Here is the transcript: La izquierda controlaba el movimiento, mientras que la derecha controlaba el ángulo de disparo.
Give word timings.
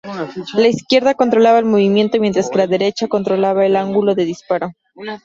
La 0.55 0.67
izquierda 0.67 1.13
controlaba 1.13 1.59
el 1.59 1.65
movimiento, 1.65 2.19
mientras 2.19 2.49
que 2.49 2.57
la 2.57 2.65
derecha 2.65 3.07
controlaba 3.07 3.67
el 3.67 3.75
ángulo 3.75 4.15
de 4.15 4.25
disparo. 4.25 4.71